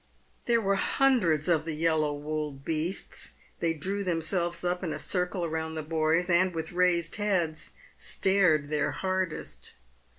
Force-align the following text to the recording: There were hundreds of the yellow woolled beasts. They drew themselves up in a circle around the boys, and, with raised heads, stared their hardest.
There 0.45 0.59
were 0.59 0.77
hundreds 0.77 1.47
of 1.47 1.63
the 1.63 1.75
yellow 1.75 2.11
woolled 2.11 2.65
beasts. 2.65 3.33
They 3.59 3.73
drew 3.75 4.03
themselves 4.03 4.63
up 4.63 4.83
in 4.83 4.91
a 4.93 4.97
circle 4.97 5.45
around 5.45 5.75
the 5.75 5.83
boys, 5.83 6.27
and, 6.27 6.55
with 6.55 6.71
raised 6.71 7.17
heads, 7.17 7.73
stared 7.97 8.69
their 8.69 8.89
hardest. 8.93 9.73